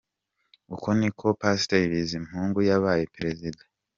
Uko 0.75 0.87
niko 0.99 1.25
Pasteur 1.41 1.83
Bizimungu 1.91 2.59
yabaye 2.69 3.03
Perezida. 3.15 3.61